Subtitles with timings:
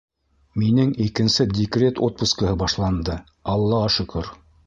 [0.61, 3.21] Минең икенсе декрет отпускыһы башланды,
[3.57, 4.35] аллаға шөкөр.